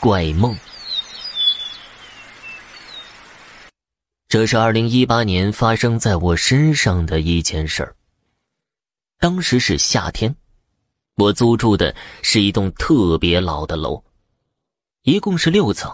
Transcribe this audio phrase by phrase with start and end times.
[0.00, 0.56] 怪梦。
[4.28, 7.96] 这是二零一八年发生在我身上的一件事儿。
[9.18, 10.34] 当时是夏天，
[11.16, 14.02] 我租住的是一栋特别老的楼，
[15.02, 15.90] 一共是六层，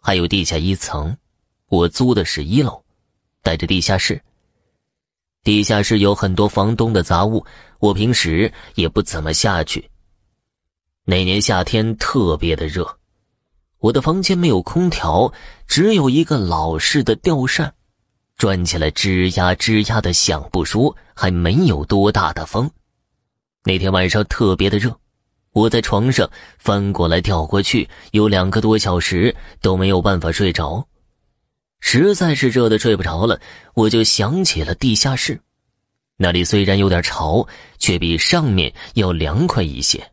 [0.00, 1.16] 还有地下一层。
[1.68, 2.82] 我租的是一楼，
[3.42, 4.20] 带着地下室。
[5.42, 7.44] 地下室有很多房东的杂物，
[7.78, 9.88] 我平时也不怎么下去。
[11.08, 12.84] 那年夏天特别的热。
[13.78, 15.32] 我的房间没有空调，
[15.68, 17.72] 只有一个老式的吊扇，
[18.36, 22.68] 转起来吱呀吱呀的响不说，还没有多大的风。
[23.62, 24.98] 那天晚上特别的热，
[25.52, 30.84] 我在床上翻过来调过去，有两个多小时都没有办法睡着，
[31.78, 33.40] 实在是热的睡不着了，
[33.74, 35.40] 我就想起了地下室，
[36.16, 37.46] 那里虽然有点潮，
[37.78, 40.04] 却比上面要凉快一些。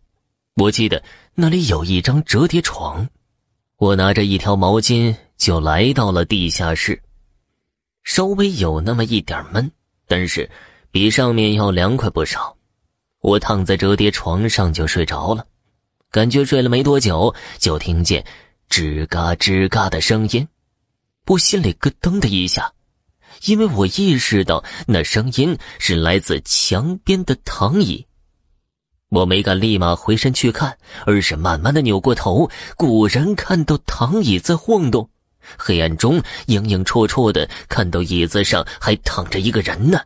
[0.56, 1.02] 我记得
[1.34, 3.08] 那里有一张折叠床。
[3.78, 7.02] 我拿着一条毛巾就来到了地下室，
[8.04, 9.70] 稍微有那么一点闷，
[10.08, 10.50] 但是
[10.92, 12.56] 比上面要凉快不少。
[13.20, 15.46] 我躺在折叠床上就睡着了，
[16.12, 18.24] 感觉睡了没多久，就听见
[18.70, 20.48] 吱嘎吱嘎的声音，
[21.26, 22.72] 我心里咯噔的一下，
[23.46, 28.06] 因为我意识到那声音是来自墙边的躺椅。
[29.14, 30.76] 我没敢立马回身去看，
[31.06, 35.08] 而是慢慢的扭过头，果然看到躺椅在晃动。
[35.56, 40.00] 黑暗中影影绰绰的看到椅子上还躺着一个人呢，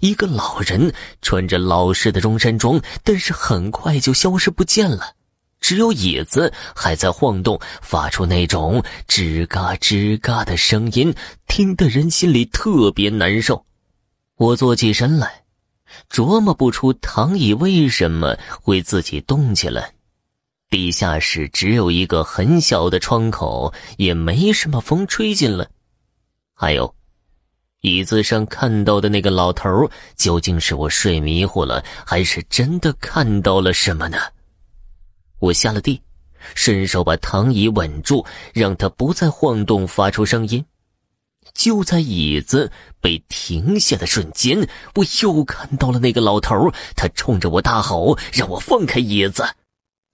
[0.00, 0.92] 一个老人
[1.22, 5.14] 穿着老式的中山装，但是很快就消失不见了，
[5.58, 11.14] 只有椅子还在晃动，发出那种吱嘎吱嘎的声音，
[11.48, 13.64] 听得人心里特别难受。
[14.36, 15.41] 我坐起身来。
[16.10, 19.92] 琢磨不出躺椅为什么会自己动起来。
[20.70, 25.68] 地下室只有一个很小的窗口，也没什么风吹进来。
[26.54, 26.94] 还有，
[27.82, 34.16] 椅子上看到的那个老头，究竟是我睡迷糊了，还是真的看到了什么呢？
[35.40, 36.00] 我下了地，
[36.54, 38.24] 伸手把躺椅稳住，
[38.54, 40.64] 让它不再晃动，发出声音。
[41.54, 42.70] 就在椅子
[43.00, 49.44] 被停下的瞬间，我又看到了那个老头他冲着我大吼，让我放开椅子，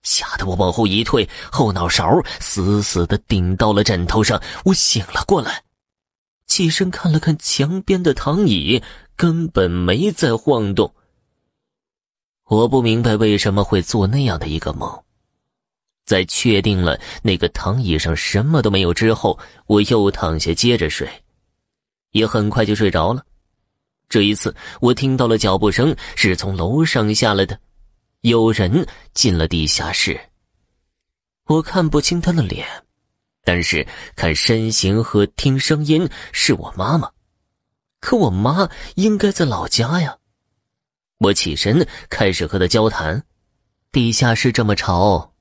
[0.03, 4.41] 吓得我往后一退，后脑勺死死的顶到了枕头上。
[4.65, 5.63] 我醒了过来，
[6.45, 8.83] 起身看了看墙边的躺椅，
[9.15, 10.93] 根本没在晃动。
[12.45, 15.03] 我不明白为什么会做那样的一个梦。
[16.09, 19.37] 在确定了那个躺椅上什么都没有之后，
[19.67, 21.07] 我又躺下接着睡。
[22.13, 23.23] 也很快就睡着了。
[24.09, 27.59] 这一次，我听到了脚步声，是从楼上下来的，
[28.21, 30.19] 有人进了地下室。
[31.45, 32.65] 我看不清他的脸，
[33.43, 37.07] 但是看身形和听声音是我妈妈。
[37.99, 40.17] 可我妈应该在老家呀。
[41.19, 43.23] 我起身开始和他交谈。
[43.91, 45.31] 地下室这么潮，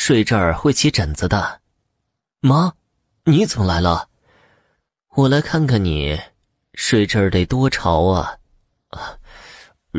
[0.00, 1.60] 睡这儿会起疹子的。
[2.38, 2.72] 妈，
[3.24, 4.08] 你怎么来了？
[5.16, 6.16] 我来看看你，
[6.74, 8.38] 睡这儿得多潮啊！
[8.90, 9.18] 啊，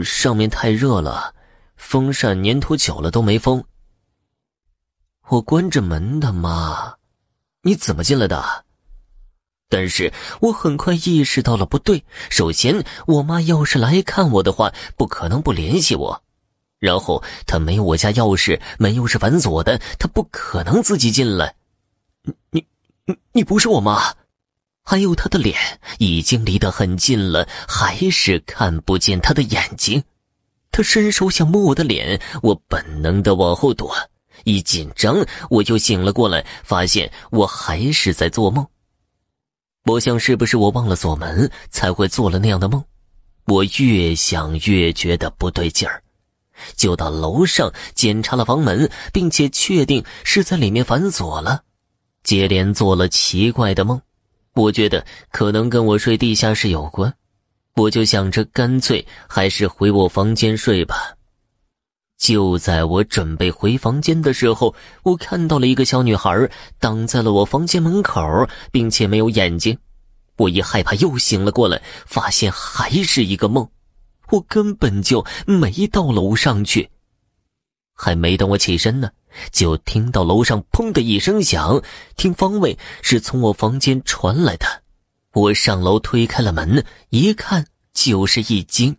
[0.01, 1.35] 上面太热了，
[1.75, 3.65] 风扇粘土久了都没风。
[5.27, 6.95] 我关着门的妈，
[7.63, 8.63] 你怎么进来的？
[9.67, 12.05] 但是我很快意识到了不对。
[12.29, 16.23] 首先，我妈要是来看我的话，不可能不联系我。
[16.79, 21.55] 然后，他没有我家钥匙，门又是反锁的，他不可能自己进来。
[22.51, 22.65] 你
[23.05, 24.15] 你你不是我妈。
[24.83, 25.55] 还有他的脸
[25.99, 30.03] 已经离得很近了，还是看不见他的眼睛。
[30.71, 33.93] 他伸手想摸我的脸，我本能的往后躲。
[34.45, 38.65] 一紧张，我就醒了过来，发现我还是在做梦。
[39.85, 42.83] 我想是不是我忘了锁门，才会做了那样的梦？
[43.45, 46.01] 我越想越觉得不对劲儿，
[46.75, 51.63] 就到楼上检查了房门，并且确定是在里面反锁了，
[52.23, 54.01] 接连做了奇怪的梦。
[54.53, 57.13] 我觉得可能跟我睡地下室有关，
[57.75, 61.15] 我就想着干脆还是回我房间睡吧。
[62.17, 68.21] 就在我准备回房间的时候，我看到了一个小女孩挡在了我房间门口，
[68.73, 69.77] 并且没有眼睛。
[70.35, 73.65] 我一害怕又醒了过来，发现还是一个梦，
[74.31, 76.89] 我根本就没到楼上去。
[77.93, 79.11] 还没等我起身呢，
[79.51, 81.81] 就听到楼上砰的一声响，
[82.15, 84.65] 听方位是从我房间传来的。
[85.33, 88.95] 我上楼推开了门，一看就是一惊，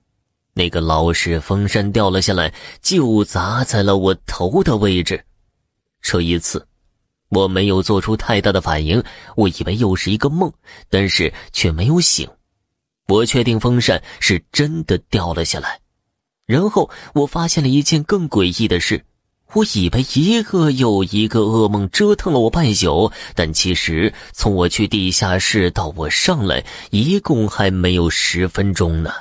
[0.52, 5.24] 那个老式风扇掉了下来，就砸在了我头的位置。
[6.02, 6.66] 这一次，
[7.30, 9.02] 我没有做出太大的反应，
[9.34, 10.52] 我以为又是一个梦，
[10.88, 12.28] 但是却没有醒。
[13.10, 15.80] 我确定风扇是真的掉了下来，
[16.46, 19.04] 然后我发现了一件更诡异的事。
[19.52, 29.12] 我以为一个又一个噩梦折腾了我半宿，但其实从我去地下室到我上来，一共还没有十分钟呢。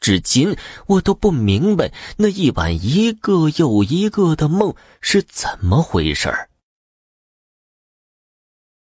[0.00, 0.54] 至今
[0.86, 6.50] 我都不明白那一晚一个又一个的梦是怎么回事儿。